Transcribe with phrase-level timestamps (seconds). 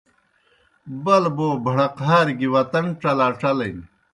[1.03, 3.77] بلبو بھڑقہار گیْ وطن ڇلاڇلِن۔